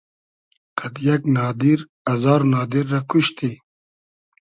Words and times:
قئد 0.77 0.95
یئگ 1.05 1.23
نادیر 1.35 1.79
ازار 2.11 2.41
نادیر 2.53 2.85
رۂ 2.91 2.99
کوشتی 3.09 3.51